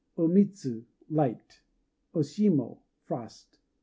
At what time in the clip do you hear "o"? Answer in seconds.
0.17-0.27, 2.15-2.23